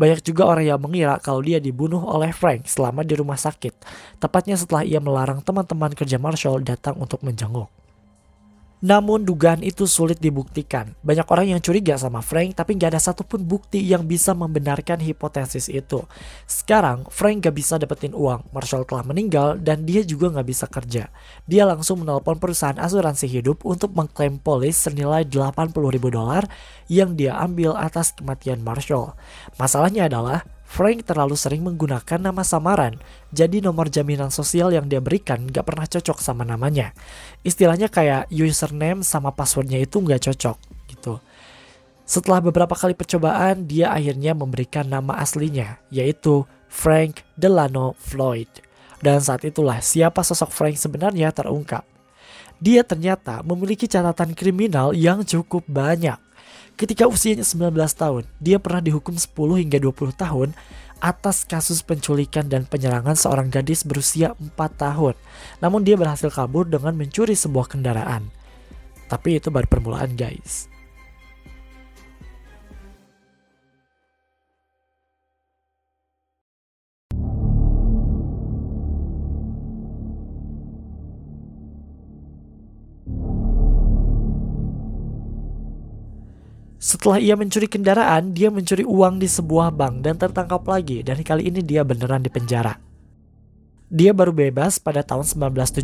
Banyak 0.00 0.24
juga 0.24 0.48
orang 0.48 0.64
yang 0.72 0.80
mengira 0.80 1.20
kalau 1.20 1.44
dia 1.44 1.60
dibunuh 1.60 2.00
oleh 2.08 2.32
Frank 2.32 2.64
selama 2.64 3.04
di 3.04 3.20
rumah 3.20 3.36
sakit, 3.36 3.76
tepatnya 4.16 4.56
setelah 4.56 4.80
ia 4.80 5.00
melarang 5.00 5.44
teman-teman 5.44 5.92
kerja 5.92 6.16
Marshall 6.16 6.64
datang 6.64 6.96
untuk 6.96 7.20
menjenguk. 7.20 7.81
Namun 8.82 9.22
dugaan 9.22 9.62
itu 9.62 9.86
sulit 9.86 10.18
dibuktikan. 10.18 10.90
Banyak 11.06 11.30
orang 11.30 11.54
yang 11.54 11.62
curiga 11.62 11.94
sama 11.94 12.18
Frank 12.18 12.58
tapi 12.58 12.74
gak 12.74 12.98
ada 12.98 13.00
satupun 13.00 13.46
bukti 13.46 13.78
yang 13.78 14.02
bisa 14.02 14.34
membenarkan 14.34 14.98
hipotesis 14.98 15.70
itu. 15.70 16.02
Sekarang 16.50 17.06
Frank 17.06 17.46
gak 17.46 17.54
bisa 17.54 17.78
dapetin 17.78 18.10
uang, 18.10 18.50
Marshall 18.50 18.82
telah 18.82 19.06
meninggal 19.06 19.62
dan 19.62 19.86
dia 19.86 20.02
juga 20.02 20.34
gak 20.34 20.48
bisa 20.50 20.66
kerja. 20.66 21.14
Dia 21.46 21.62
langsung 21.62 22.02
menelpon 22.02 22.42
perusahaan 22.42 22.74
asuransi 22.74 23.30
hidup 23.30 23.62
untuk 23.62 23.94
mengklaim 23.94 24.42
polis 24.42 24.82
senilai 24.82 25.22
80 25.30 25.70
ribu 25.78 26.10
dolar 26.10 26.50
yang 26.90 27.14
dia 27.14 27.38
ambil 27.38 27.78
atas 27.78 28.10
kematian 28.18 28.66
Marshall. 28.66 29.14
Masalahnya 29.62 30.10
adalah 30.10 30.42
Frank 30.72 31.04
terlalu 31.04 31.36
sering 31.36 31.60
menggunakan 31.60 32.16
nama 32.16 32.40
samaran, 32.40 32.96
jadi 33.28 33.60
nomor 33.60 33.92
jaminan 33.92 34.32
sosial 34.32 34.72
yang 34.72 34.88
dia 34.88 35.04
berikan 35.04 35.44
gak 35.44 35.68
pernah 35.68 35.84
cocok 35.84 36.16
sama 36.16 36.48
namanya. 36.48 36.96
Istilahnya 37.44 37.92
kayak 37.92 38.32
username 38.32 39.04
sama 39.04 39.36
passwordnya 39.36 39.76
itu 39.84 40.00
gak 40.00 40.32
cocok 40.32 40.56
gitu. 40.88 41.20
Setelah 42.08 42.40
beberapa 42.40 42.72
kali 42.72 42.96
percobaan, 42.96 43.68
dia 43.68 43.92
akhirnya 43.92 44.32
memberikan 44.32 44.88
nama 44.88 45.20
aslinya, 45.20 45.76
yaitu 45.92 46.48
Frank 46.72 47.20
Delano 47.36 47.92
Floyd. 48.00 48.48
Dan 49.04 49.20
saat 49.20 49.44
itulah 49.44 49.76
siapa 49.84 50.24
sosok 50.24 50.48
Frank 50.48 50.80
sebenarnya 50.80 51.36
terungkap. 51.36 51.84
Dia 52.64 52.80
ternyata 52.80 53.44
memiliki 53.44 53.84
catatan 53.84 54.32
kriminal 54.32 54.96
yang 54.96 55.20
cukup 55.20 55.68
banyak 55.68 56.16
Ketika 56.82 57.06
usianya 57.06 57.46
19 57.46 57.78
tahun, 57.94 58.26
dia 58.42 58.58
pernah 58.58 58.82
dihukum 58.82 59.14
10 59.14 59.30
hingga 59.62 59.78
20 59.78 60.18
tahun 60.18 60.50
atas 60.98 61.46
kasus 61.46 61.78
penculikan 61.78 62.50
dan 62.50 62.66
penyerangan 62.66 63.14
seorang 63.14 63.54
gadis 63.54 63.86
berusia 63.86 64.34
4 64.34 64.58
tahun. 64.82 65.14
Namun 65.62 65.86
dia 65.86 65.94
berhasil 65.94 66.26
kabur 66.34 66.66
dengan 66.66 66.98
mencuri 66.98 67.38
sebuah 67.38 67.70
kendaraan. 67.70 68.26
Tapi 69.06 69.38
itu 69.38 69.54
baru 69.54 69.70
permulaan 69.70 70.18
guys. 70.18 70.71
Setelah 87.02 87.18
ia 87.18 87.34
mencuri 87.34 87.66
kendaraan, 87.66 88.30
dia 88.30 88.46
mencuri 88.46 88.86
uang 88.86 89.18
di 89.18 89.26
sebuah 89.26 89.74
bank 89.74 90.06
dan 90.06 90.14
tertangkap 90.22 90.62
lagi 90.70 91.02
dan 91.02 91.18
kali 91.18 91.50
ini 91.50 91.58
dia 91.58 91.82
beneran 91.82 92.22
di 92.22 92.30
penjara. 92.30 92.78
Dia 93.90 94.14
baru 94.14 94.30
bebas 94.30 94.78
pada 94.78 95.02
tahun 95.02 95.26
1972 95.50 95.82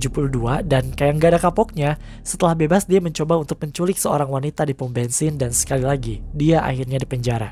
dan 0.62 0.94
kayak 0.94 1.18
nggak 1.18 1.30
ada 1.34 1.40
kapoknya, 1.42 1.90
setelah 2.22 2.54
bebas 2.54 2.86
dia 2.86 3.02
mencoba 3.02 3.34
untuk 3.34 3.58
menculik 3.58 3.98
seorang 3.98 4.30
wanita 4.30 4.62
di 4.62 4.78
pom 4.78 4.94
bensin 4.94 5.34
dan 5.34 5.50
sekali 5.50 5.82
lagi, 5.82 6.22
dia 6.30 6.62
akhirnya 6.62 7.02
di 7.02 7.08
penjara. 7.10 7.50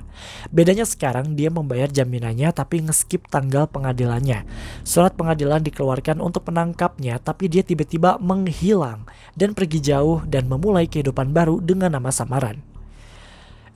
Bedanya 0.54 0.86
sekarang 0.86 1.34
dia 1.34 1.50
membayar 1.50 1.90
jaminannya 1.90 2.54
tapi 2.54 2.86
ngeskip 2.86 3.26
tanggal 3.26 3.66
pengadilannya. 3.66 4.46
Surat 4.86 5.18
pengadilan 5.18 5.66
dikeluarkan 5.66 6.22
untuk 6.22 6.46
menangkapnya 6.54 7.18
tapi 7.18 7.50
dia 7.50 7.66
tiba-tiba 7.66 8.22
menghilang 8.22 9.10
dan 9.34 9.58
pergi 9.58 9.82
jauh 9.82 10.22
dan 10.22 10.46
memulai 10.46 10.86
kehidupan 10.86 11.34
baru 11.34 11.58
dengan 11.58 11.98
nama 11.98 12.14
samaran. 12.14 12.75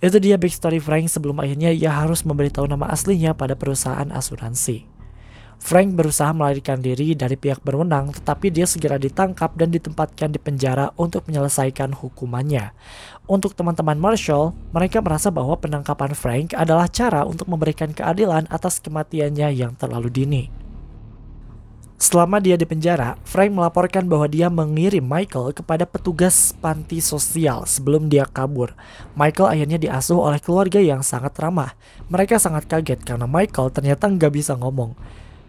Itu 0.00 0.16
dia 0.16 0.40
big 0.40 0.48
story 0.48 0.80
Frank 0.80 1.12
sebelum 1.12 1.44
akhirnya 1.44 1.68
ia 1.76 1.92
harus 1.92 2.24
memberitahu 2.24 2.64
nama 2.64 2.88
aslinya 2.88 3.36
pada 3.36 3.52
perusahaan 3.52 4.08
asuransi. 4.08 4.88
Frank 5.60 5.92
berusaha 5.92 6.32
melarikan 6.32 6.80
diri 6.80 7.12
dari 7.12 7.36
pihak 7.36 7.60
berwenang, 7.60 8.16
tetapi 8.16 8.48
dia 8.48 8.64
segera 8.64 8.96
ditangkap 8.96 9.52
dan 9.60 9.68
ditempatkan 9.68 10.32
di 10.32 10.40
penjara 10.40 10.88
untuk 10.96 11.28
menyelesaikan 11.28 11.92
hukumannya. 11.92 12.72
Untuk 13.28 13.52
teman-teman 13.52 14.00
Marshall, 14.00 14.56
mereka 14.72 15.04
merasa 15.04 15.28
bahwa 15.28 15.60
penangkapan 15.60 16.16
Frank 16.16 16.56
adalah 16.56 16.88
cara 16.88 17.28
untuk 17.28 17.44
memberikan 17.52 17.92
keadilan 17.92 18.48
atas 18.48 18.80
kematiannya 18.80 19.52
yang 19.52 19.76
terlalu 19.76 20.08
dini. 20.08 20.69
Selama 22.00 22.40
dia 22.40 22.56
di 22.56 22.64
penjara, 22.64 23.20
Frank 23.28 23.52
melaporkan 23.52 24.08
bahwa 24.08 24.24
dia 24.24 24.48
mengirim 24.48 25.04
Michael 25.04 25.52
kepada 25.52 25.84
petugas 25.84 26.56
panti 26.56 26.96
sosial 26.96 27.68
sebelum 27.68 28.08
dia 28.08 28.24
kabur. 28.24 28.72
Michael 29.12 29.52
akhirnya 29.52 29.76
diasuh 29.76 30.16
oleh 30.16 30.40
keluarga 30.40 30.80
yang 30.80 31.04
sangat 31.04 31.36
ramah. 31.36 31.76
Mereka 32.08 32.40
sangat 32.40 32.64
kaget 32.72 33.04
karena 33.04 33.28
Michael 33.28 33.68
ternyata 33.68 34.08
nggak 34.08 34.32
bisa 34.32 34.56
ngomong. 34.56 34.96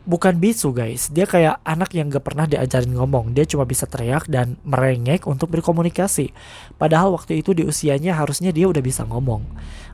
Bukan 0.03 0.43
bisu 0.43 0.75
guys, 0.75 1.08
dia 1.08 1.24
kayak 1.24 1.63
anak 1.63 1.96
yang 1.96 2.12
gak 2.12 2.25
pernah 2.25 2.50
diajarin 2.50 3.00
ngomong. 3.00 3.38
Dia 3.38 3.46
cuma 3.48 3.70
bisa 3.70 3.88
teriak 3.88 4.27
dan 4.27 4.58
merengek 4.65 5.29
untuk 5.29 5.53
berkomunikasi. 5.55 6.36
Padahal 6.75 7.15
waktu 7.15 7.39
itu 7.39 7.55
di 7.55 7.63
usianya 7.63 8.17
harusnya 8.17 8.51
dia 8.51 8.65
udah 8.67 8.81
bisa 8.81 9.05
ngomong. 9.08 9.46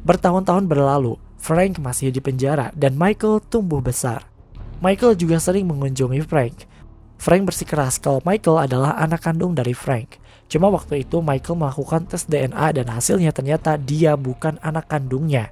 Bertahun-tahun 0.07 0.65
berlalu, 0.65 1.19
Frank 1.37 1.77
masih 1.83 2.09
di 2.09 2.23
penjara 2.23 2.71
dan 2.71 2.95
Michael 2.95 3.43
tumbuh 3.51 3.83
besar. 3.83 4.36
Michael 4.77 5.17
juga 5.17 5.41
sering 5.41 5.65
mengunjungi 5.65 6.21
Frank. 6.21 6.69
Frank 7.17 7.49
bersikeras 7.49 7.97
kalau 7.97 8.21
Michael 8.21 8.69
adalah 8.69 8.93
anak 9.01 9.25
kandung 9.25 9.57
dari 9.57 9.73
Frank. 9.73 10.21
Cuma 10.45 10.69
waktu 10.69 11.01
itu 11.01 11.17
Michael 11.17 11.57
melakukan 11.57 12.05
tes 12.05 12.29
DNA 12.29 12.77
dan 12.77 12.87
hasilnya 12.93 13.33
ternyata 13.33 13.73
dia 13.75 14.13
bukan 14.13 14.61
anak 14.61 14.85
kandungnya. 14.85 15.49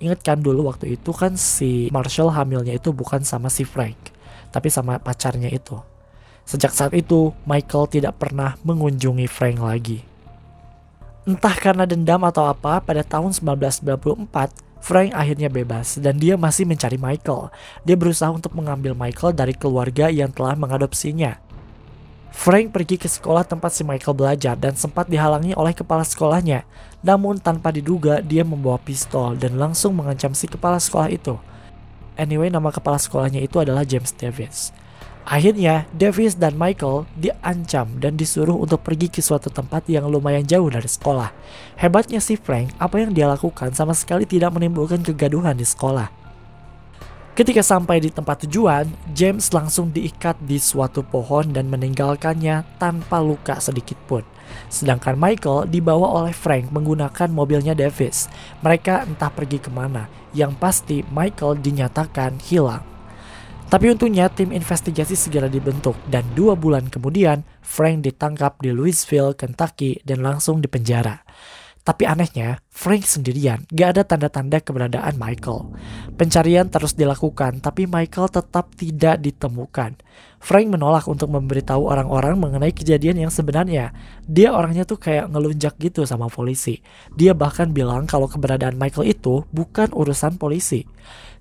Ingat 0.00 0.24
kan 0.24 0.40
dulu 0.40 0.72
waktu 0.72 0.96
itu 0.96 1.12
kan 1.12 1.36
si 1.36 1.92
Marshall 1.92 2.32
hamilnya 2.32 2.72
itu 2.74 2.90
bukan 2.96 3.22
sama 3.22 3.52
si 3.52 3.62
Frank, 3.62 4.10
tapi 4.50 4.72
sama 4.72 4.96
pacarnya 4.98 5.52
itu. 5.52 5.76
Sejak 6.42 6.74
saat 6.74 6.90
itu, 6.96 7.30
Michael 7.46 7.86
tidak 7.86 8.18
pernah 8.18 8.58
mengunjungi 8.66 9.30
Frank 9.30 9.62
lagi. 9.62 10.02
Entah 11.22 11.54
karena 11.54 11.86
dendam 11.86 12.26
atau 12.26 12.50
apa, 12.50 12.82
pada 12.82 13.06
tahun 13.06 13.30
1994, 13.30 14.71
Frank 14.82 15.14
akhirnya 15.14 15.46
bebas 15.46 15.94
dan 16.02 16.18
dia 16.18 16.34
masih 16.34 16.66
mencari 16.66 16.98
Michael. 16.98 17.54
Dia 17.86 17.94
berusaha 17.94 18.34
untuk 18.34 18.50
mengambil 18.58 18.98
Michael 18.98 19.30
dari 19.30 19.54
keluarga 19.54 20.10
yang 20.10 20.34
telah 20.34 20.58
mengadopsinya. 20.58 21.38
Frank 22.34 22.74
pergi 22.74 22.98
ke 22.98 23.06
sekolah 23.06 23.46
tempat 23.46 23.70
si 23.70 23.86
Michael 23.86 24.18
belajar 24.18 24.58
dan 24.58 24.74
sempat 24.74 25.06
dihalangi 25.06 25.54
oleh 25.54 25.70
kepala 25.70 26.02
sekolahnya. 26.02 26.66
Namun 27.06 27.38
tanpa 27.38 27.70
diduga 27.70 28.18
dia 28.18 28.42
membawa 28.42 28.82
pistol 28.82 29.38
dan 29.38 29.54
langsung 29.54 29.94
mengancam 29.94 30.34
si 30.34 30.50
kepala 30.50 30.82
sekolah 30.82 31.12
itu. 31.14 31.38
Anyway, 32.18 32.50
nama 32.50 32.74
kepala 32.74 32.98
sekolahnya 32.98 33.38
itu 33.38 33.62
adalah 33.62 33.86
James 33.86 34.10
Davis. 34.10 34.74
Akhirnya, 35.22 35.86
Davis 35.94 36.34
dan 36.34 36.58
Michael 36.58 37.06
diancam 37.14 37.86
dan 38.02 38.18
disuruh 38.18 38.58
untuk 38.58 38.82
pergi 38.82 39.06
ke 39.06 39.22
suatu 39.22 39.54
tempat 39.54 39.86
yang 39.86 40.10
lumayan 40.10 40.42
jauh 40.42 40.66
dari 40.66 40.90
sekolah. 40.90 41.30
Hebatnya 41.78 42.18
si 42.18 42.34
Frank, 42.34 42.74
apa 42.82 42.98
yang 42.98 43.14
dia 43.14 43.30
lakukan 43.30 43.70
sama 43.70 43.94
sekali 43.94 44.26
tidak 44.26 44.50
menimbulkan 44.50 44.98
kegaduhan 44.98 45.54
di 45.54 45.62
sekolah. 45.62 46.10
Ketika 47.32 47.64
sampai 47.64 47.96
di 47.96 48.12
tempat 48.12 48.44
tujuan, 48.44 48.84
James 49.16 49.48
langsung 49.56 49.88
diikat 49.88 50.36
di 50.44 50.60
suatu 50.60 51.00
pohon 51.00 51.48
dan 51.48 51.64
meninggalkannya 51.72 52.76
tanpa 52.76 53.24
luka 53.24 53.56
sedikit 53.56 53.96
pun. 54.04 54.20
Sedangkan 54.68 55.16
Michael 55.16 55.64
dibawa 55.72 56.12
oleh 56.12 56.36
Frank 56.36 56.68
menggunakan 56.68 57.32
mobilnya 57.32 57.72
Davis. 57.72 58.28
Mereka 58.60 59.08
entah 59.08 59.32
pergi 59.32 59.64
ke 59.64 59.72
mana, 59.72 60.12
yang 60.36 60.52
pasti 60.52 61.00
Michael 61.08 61.56
dinyatakan 61.64 62.36
hilang. 62.44 62.91
Tapi 63.72 63.88
untungnya 63.88 64.28
tim 64.28 64.52
investigasi 64.52 65.16
segera 65.16 65.48
dibentuk 65.48 65.96
dan 66.12 66.20
dua 66.36 66.52
bulan 66.52 66.92
kemudian 66.92 67.40
Frank 67.64 68.04
ditangkap 68.04 68.60
di 68.60 68.68
Louisville, 68.68 69.32
Kentucky 69.32 69.96
dan 70.04 70.20
langsung 70.20 70.60
dipenjara. 70.60 71.24
Tapi 71.82 72.06
anehnya, 72.06 72.62
Frank 72.70 73.02
sendirian, 73.02 73.66
gak 73.66 73.98
ada 73.98 74.02
tanda-tanda 74.06 74.62
keberadaan 74.62 75.18
Michael. 75.18 75.74
Pencarian 76.14 76.70
terus 76.70 76.94
dilakukan, 76.94 77.58
tapi 77.58 77.90
Michael 77.90 78.30
tetap 78.30 78.70
tidak 78.78 79.18
ditemukan. 79.18 79.98
Frank 80.38 80.66
menolak 80.70 81.10
untuk 81.10 81.34
memberitahu 81.34 81.90
orang-orang 81.90 82.38
mengenai 82.38 82.70
kejadian 82.70 83.26
yang 83.26 83.34
sebenarnya. 83.34 83.90
Dia 84.30 84.54
orangnya 84.54 84.86
tuh 84.86 85.02
kayak 85.02 85.34
ngelunjak 85.34 85.74
gitu 85.82 86.06
sama 86.06 86.30
polisi. 86.30 86.78
Dia 87.18 87.34
bahkan 87.34 87.74
bilang 87.74 88.06
kalau 88.06 88.30
keberadaan 88.30 88.78
Michael 88.78 89.18
itu 89.18 89.42
bukan 89.50 89.90
urusan 89.90 90.38
polisi. 90.38 90.86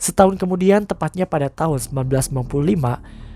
Setahun 0.02 0.42
kemudian, 0.42 0.90
tepatnya 0.90 1.30
pada 1.30 1.54
tahun 1.54 1.78
1995, 1.78 3.30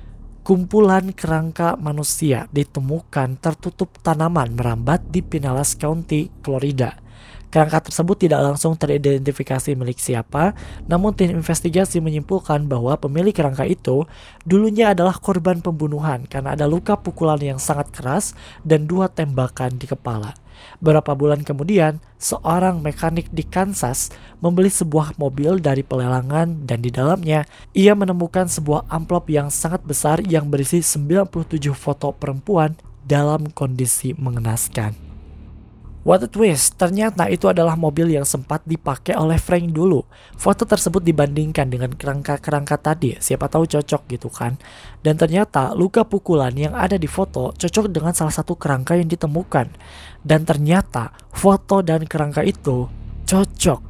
kumpulan 0.46 1.10
kerangka 1.10 1.74
manusia 1.74 2.46
ditemukan 2.54 3.42
tertutup 3.42 3.98
tanaman 4.06 4.54
merambat 4.54 5.02
di 5.10 5.26
Pinellas 5.26 5.74
County, 5.74 6.30
Florida. 6.46 7.02
Kerangka 7.50 7.90
tersebut 7.90 8.30
tidak 8.30 8.46
langsung 8.46 8.78
teridentifikasi 8.78 9.74
milik 9.74 9.98
siapa, 9.98 10.54
namun 10.86 11.18
tim 11.18 11.34
investigasi 11.34 11.98
menyimpulkan 11.98 12.70
bahwa 12.70 12.94
pemilik 12.94 13.34
kerangka 13.34 13.66
itu 13.66 14.06
dulunya 14.46 14.94
adalah 14.94 15.18
korban 15.18 15.66
pembunuhan 15.66 16.30
karena 16.30 16.54
ada 16.54 16.70
luka 16.70 16.94
pukulan 16.94 17.42
yang 17.42 17.58
sangat 17.58 17.90
keras 17.90 18.38
dan 18.62 18.86
dua 18.86 19.10
tembakan 19.10 19.82
di 19.82 19.90
kepala. 19.90 20.45
Beberapa 20.82 21.14
bulan 21.14 21.46
kemudian, 21.46 22.04
seorang 22.20 22.82
mekanik 22.82 23.32
di 23.32 23.46
Kansas 23.46 24.12
membeli 24.42 24.74
sebuah 24.74 25.16
mobil 25.22 25.62
dari 25.62 25.86
pelelangan 25.86 26.66
dan 26.66 26.82
di 26.82 26.90
dalamnya 26.90 27.46
ia 27.72 27.94
menemukan 27.94 28.50
sebuah 28.50 28.90
amplop 28.90 29.30
yang 29.30 29.54
sangat 29.54 29.86
besar 29.86 30.20
yang 30.26 30.50
berisi 30.50 30.82
97 30.82 31.72
foto 31.78 32.12
perempuan 32.12 32.74
dalam 33.06 33.54
kondisi 33.54 34.18
mengenaskan. 34.18 35.05
What 36.06 36.22
a 36.22 36.30
twist, 36.30 36.78
ternyata 36.78 37.26
itu 37.34 37.50
adalah 37.50 37.74
mobil 37.74 38.14
yang 38.14 38.30
sempat 38.30 38.62
dipakai 38.62 39.18
oleh 39.18 39.42
Frank 39.42 39.74
dulu. 39.74 40.06
Foto 40.38 40.62
tersebut 40.62 41.02
dibandingkan 41.02 41.66
dengan 41.66 41.90
kerangka-kerangka 41.98 42.78
tadi, 42.78 43.18
siapa 43.18 43.50
tahu 43.50 43.66
cocok 43.66 44.06
gitu 44.14 44.30
kan. 44.30 44.54
Dan 45.02 45.18
ternyata 45.18 45.74
luka 45.74 46.06
pukulan 46.06 46.54
yang 46.54 46.78
ada 46.78 47.02
di 47.02 47.10
foto 47.10 47.58
cocok 47.58 47.90
dengan 47.90 48.14
salah 48.14 48.30
satu 48.30 48.54
kerangka 48.54 48.94
yang 48.94 49.10
ditemukan. 49.10 49.74
Dan 50.22 50.46
ternyata 50.46 51.10
foto 51.34 51.82
dan 51.82 52.06
kerangka 52.06 52.46
itu 52.46 52.86
cocok 53.26 53.82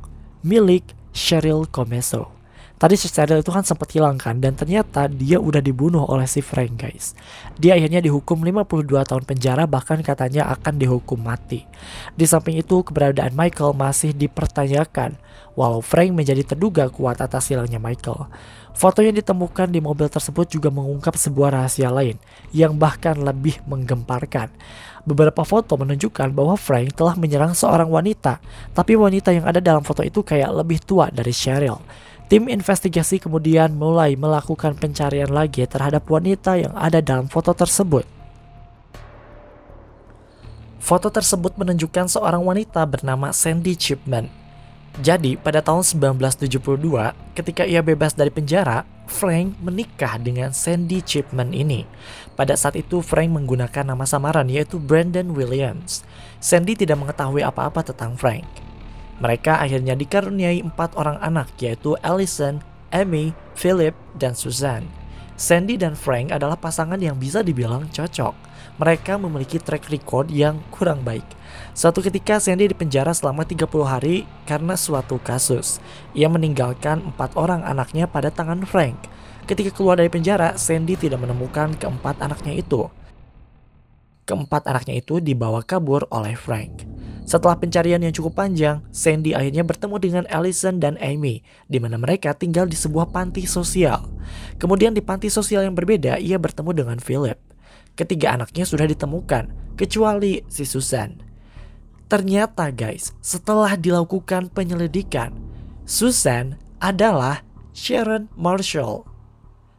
milik 0.48 0.96
Cheryl 1.12 1.68
Comeso. 1.68 2.35
Tadi 2.76 3.00
si 3.00 3.08
Cheryl 3.08 3.40
itu 3.40 3.56
kan 3.56 3.64
sempat 3.64 3.88
hilang 3.96 4.20
kan 4.20 4.36
dan 4.44 4.52
ternyata 4.52 5.08
dia 5.08 5.40
udah 5.40 5.64
dibunuh 5.64 6.04
oleh 6.12 6.28
si 6.28 6.44
Frank 6.44 6.76
guys. 6.76 7.16
Dia 7.56 7.80
akhirnya 7.80 8.04
dihukum 8.04 8.44
52 8.44 8.84
tahun 9.08 9.24
penjara 9.24 9.64
bahkan 9.64 10.04
katanya 10.04 10.52
akan 10.52 10.76
dihukum 10.76 11.16
mati. 11.24 11.64
Di 12.20 12.28
samping 12.28 12.60
itu 12.60 12.84
keberadaan 12.84 13.32
Michael 13.32 13.80
masih 13.80 14.12
dipertanyakan 14.12 15.16
walau 15.56 15.80
Frank 15.80 16.12
menjadi 16.12 16.44
terduga 16.44 16.92
kuat 16.92 17.24
atas 17.24 17.48
hilangnya 17.48 17.80
Michael. 17.80 18.28
Foto 18.76 19.00
yang 19.00 19.16
ditemukan 19.16 19.72
di 19.72 19.80
mobil 19.80 20.12
tersebut 20.12 20.52
juga 20.52 20.68
mengungkap 20.68 21.16
sebuah 21.16 21.56
rahasia 21.56 21.88
lain 21.88 22.20
yang 22.52 22.76
bahkan 22.76 23.16
lebih 23.16 23.56
menggemparkan. 23.64 24.52
Beberapa 25.08 25.48
foto 25.48 25.80
menunjukkan 25.80 26.36
bahwa 26.36 26.60
Frank 26.60 26.92
telah 27.00 27.16
menyerang 27.16 27.56
seorang 27.56 27.88
wanita, 27.88 28.44
tapi 28.76 29.00
wanita 29.00 29.32
yang 29.32 29.48
ada 29.48 29.64
dalam 29.64 29.80
foto 29.80 30.04
itu 30.04 30.28
kayak 30.28 30.52
lebih 30.52 30.84
tua 30.84 31.08
dari 31.08 31.32
Cheryl. 31.32 31.80
Tim 32.26 32.50
investigasi 32.50 33.22
kemudian 33.22 33.78
mulai 33.78 34.18
melakukan 34.18 34.74
pencarian 34.74 35.30
lagi 35.30 35.62
terhadap 35.70 36.10
wanita 36.10 36.58
yang 36.58 36.74
ada 36.74 36.98
dalam 36.98 37.30
foto 37.30 37.54
tersebut. 37.54 38.02
Foto 40.82 41.14
tersebut 41.14 41.54
menunjukkan 41.54 42.10
seorang 42.10 42.42
wanita 42.42 42.82
bernama 42.90 43.30
Sandy 43.30 43.78
Chipman. 43.78 44.30
Jadi, 45.06 45.38
pada 45.38 45.62
tahun 45.62 45.86
1972, 45.86 47.14
ketika 47.38 47.68
ia 47.68 47.84
bebas 47.86 48.18
dari 48.18 48.32
penjara, 48.34 48.88
Frank 49.06 49.60
menikah 49.62 50.18
dengan 50.18 50.50
Sandy 50.50 51.06
Chipman 51.06 51.54
ini. 51.54 51.86
Pada 52.34 52.58
saat 52.58 52.74
itu, 52.74 53.06
Frank 53.06 53.30
menggunakan 53.38 53.86
nama 53.86 54.08
samaran 54.08 54.50
yaitu 54.50 54.82
Brandon 54.82 55.30
Williams. 55.30 56.02
Sandy 56.42 56.74
tidak 56.74 56.98
mengetahui 57.02 57.46
apa-apa 57.46 57.86
tentang 57.86 58.18
Frank. 58.18 58.48
Mereka 59.24 59.64
akhirnya 59.64 59.96
dikaruniai 59.96 60.60
empat 60.60 61.00
orang 61.00 61.16
anak 61.24 61.56
yaitu 61.64 61.96
Allison, 62.04 62.60
Amy, 62.92 63.32
Philip, 63.56 63.96
dan 64.20 64.36
Susan. 64.36 64.84
Sandy 65.36 65.76
dan 65.76 66.00
Frank 66.00 66.32
adalah 66.32 66.56
pasangan 66.56 67.00
yang 67.00 67.20
bisa 67.20 67.44
dibilang 67.44 67.92
cocok. 67.92 68.36
Mereka 68.80 69.20
memiliki 69.20 69.60
track 69.60 69.88
record 69.92 70.32
yang 70.32 70.64
kurang 70.72 71.04
baik. 71.04 71.24
Suatu 71.76 72.00
ketika 72.00 72.40
Sandy 72.40 72.72
dipenjara 72.72 73.12
selama 73.12 73.44
30 73.44 73.68
hari 73.84 74.24
karena 74.48 74.80
suatu 74.80 75.20
kasus. 75.20 75.84
Ia 76.16 76.32
meninggalkan 76.32 77.04
empat 77.04 77.36
orang 77.36 77.68
anaknya 77.68 78.08
pada 78.08 78.32
tangan 78.32 78.64
Frank. 78.64 78.96
Ketika 79.44 79.76
keluar 79.76 80.00
dari 80.00 80.08
penjara, 80.08 80.56
Sandy 80.56 80.96
tidak 80.96 81.24
menemukan 81.24 81.76
keempat 81.76 82.20
anaknya 82.24 82.56
itu. 82.56 82.88
Keempat 84.26 84.66
anaknya 84.72 84.98
itu 84.98 85.20
dibawa 85.20 85.62
kabur 85.62 86.08
oleh 86.10 86.34
Frank. 86.34 86.95
Setelah 87.26 87.58
pencarian 87.58 87.98
yang 88.06 88.14
cukup 88.14 88.38
panjang, 88.38 88.86
Sandy 88.94 89.34
akhirnya 89.34 89.66
bertemu 89.66 89.96
dengan 89.98 90.24
Allison 90.30 90.78
dan 90.78 90.94
Amy, 91.02 91.42
di 91.66 91.82
mana 91.82 91.98
mereka 91.98 92.38
tinggal 92.38 92.70
di 92.70 92.78
sebuah 92.78 93.10
panti 93.10 93.50
sosial. 93.50 94.06
Kemudian 94.62 94.94
di 94.94 95.02
panti 95.02 95.34
sosial 95.34 95.66
yang 95.66 95.74
berbeda, 95.74 96.22
ia 96.22 96.38
bertemu 96.38 96.86
dengan 96.86 96.98
Philip. 97.02 97.42
Ketiga 97.98 98.38
anaknya 98.38 98.70
sudah 98.70 98.86
ditemukan, 98.86 99.74
kecuali 99.74 100.46
si 100.46 100.70
Susan. 100.70 101.18
Ternyata 102.06 102.70
guys, 102.70 103.18
setelah 103.26 103.74
dilakukan 103.74 104.54
penyelidikan, 104.54 105.34
Susan 105.90 106.62
adalah 106.78 107.42
Sharon 107.74 108.30
Marshall. 108.38 109.15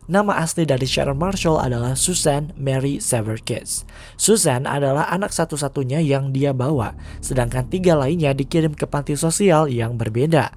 Nama 0.07 0.38
asli 0.38 0.62
dari 0.62 0.87
Sharon 0.87 1.19
Marshall 1.19 1.59
adalah 1.59 1.99
Susan 1.99 2.55
Mary 2.55 3.03
Severkis. 3.03 3.83
Susan 4.14 4.62
adalah 4.62 5.11
anak 5.11 5.35
satu-satunya 5.35 5.99
yang 5.99 6.31
dia 6.31 6.55
bawa, 6.55 6.95
sedangkan 7.19 7.66
tiga 7.66 7.99
lainnya 7.99 8.31
dikirim 8.31 8.71
ke 8.79 8.87
panti 8.87 9.19
sosial 9.19 9.66
yang 9.66 9.99
berbeda. 9.99 10.55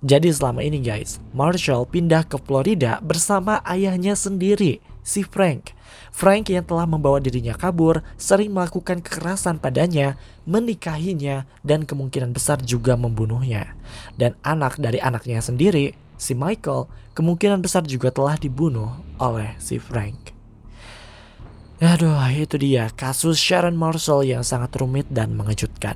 Jadi 0.00 0.32
selama 0.32 0.64
ini 0.64 0.80
guys, 0.80 1.20
Marshall 1.36 1.84
pindah 1.84 2.24
ke 2.24 2.40
Florida 2.40 3.04
bersama 3.04 3.60
ayahnya 3.68 4.16
sendiri, 4.16 4.80
si 5.04 5.20
Frank. 5.20 5.76
Frank 6.08 6.48
yang 6.48 6.64
telah 6.64 6.88
membawa 6.88 7.20
dirinya 7.20 7.52
kabur 7.52 8.00
sering 8.16 8.48
melakukan 8.48 9.04
kekerasan 9.04 9.60
padanya, 9.60 10.16
menikahinya, 10.48 11.44
dan 11.60 11.84
kemungkinan 11.84 12.32
besar 12.32 12.64
juga 12.64 12.96
membunuhnya. 12.96 13.76
Dan 14.16 14.40
anak 14.40 14.80
dari 14.80 15.04
anaknya 15.04 15.44
sendiri, 15.44 16.07
si 16.18 16.36
Michael 16.36 16.90
kemungkinan 17.14 17.64
besar 17.64 17.86
juga 17.86 18.12
telah 18.12 18.36
dibunuh 18.36 18.98
oleh 19.16 19.54
si 19.62 19.78
Frank. 19.80 20.36
Aduh, 21.78 22.18
itu 22.34 22.58
dia 22.58 22.90
kasus 22.90 23.38
Sharon 23.38 23.78
Marshall 23.78 24.26
yang 24.26 24.42
sangat 24.42 24.74
rumit 24.74 25.06
dan 25.14 25.38
mengejutkan. 25.38 25.94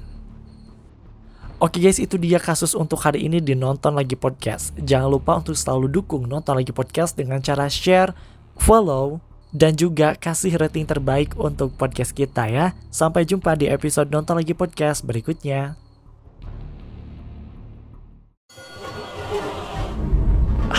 Oke 1.59 1.79
guys, 1.79 1.99
itu 1.99 2.19
dia 2.19 2.43
kasus 2.43 2.75
untuk 2.75 3.03
hari 3.03 3.27
ini 3.27 3.39
di 3.39 3.55
Nonton 3.55 3.95
Lagi 3.95 4.19
Podcast. 4.19 4.75
Jangan 4.79 5.11
lupa 5.11 5.39
untuk 5.39 5.59
selalu 5.59 5.91
dukung 5.91 6.27
Nonton 6.27 6.59
Lagi 6.59 6.71
Podcast 6.71 7.19
dengan 7.19 7.43
cara 7.43 7.67
share, 7.67 8.15
follow, 8.59 9.23
dan 9.51 9.75
juga 9.75 10.15
kasih 10.15 10.55
rating 10.55 10.87
terbaik 10.87 11.35
untuk 11.35 11.75
podcast 11.75 12.15
kita 12.15 12.47
ya. 12.47 12.75
Sampai 12.91 13.27
jumpa 13.27 13.59
di 13.59 13.67
episode 13.67 14.11
Nonton 14.11 14.39
Lagi 14.39 14.55
Podcast 14.55 15.03
berikutnya. 15.07 15.82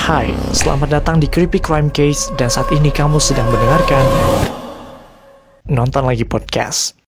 Hai, 0.03 0.35
selamat 0.51 0.99
datang 0.99 1.15
di 1.15 1.31
Creepy 1.31 1.63
Crime 1.63 1.87
Case 1.87 2.27
dan 2.35 2.51
saat 2.51 2.67
ini 2.75 2.91
kamu 2.91 3.23
sedang 3.23 3.47
mendengarkan 3.47 4.03
Nonton 5.71 6.03
Lagi 6.03 6.27
Podcast. 6.27 7.02